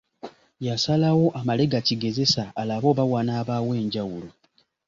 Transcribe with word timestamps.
Yasalawo 0.67 1.25
amale 1.39 1.63
gakigezesa 1.71 2.43
alabe 2.61 2.87
oba 2.91 3.03
wanaabaawo 3.11 3.71
enjawulo. 3.81 4.29